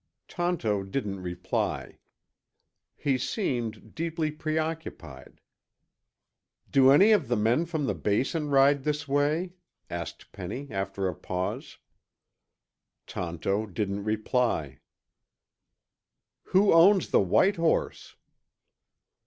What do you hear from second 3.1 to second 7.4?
seemed deeply preoccupied. "Do any of the